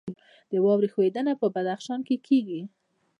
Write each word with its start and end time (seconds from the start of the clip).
د 0.51 0.53
واورې 0.63 0.89
ښویدنه 0.93 1.33
په 1.41 1.47
بدخشان 1.55 1.99
کې 2.07 2.15
کیږي 2.27 2.61